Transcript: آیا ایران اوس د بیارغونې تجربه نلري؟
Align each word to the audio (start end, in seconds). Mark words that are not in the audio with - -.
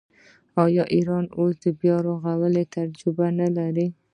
آیا 0.65 0.83
ایران 0.95 1.25
اوس 1.37 1.53
د 1.63 1.65
بیارغونې 1.79 2.63
تجربه 2.75 3.25
نلري؟ 3.39 3.87